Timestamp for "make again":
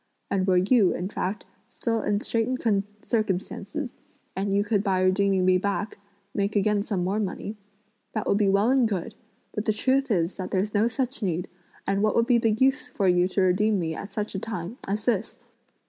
6.33-6.81